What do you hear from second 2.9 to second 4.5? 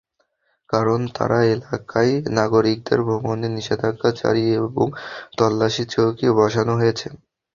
ভ্রমণে নিষেধাজ্ঞা জারি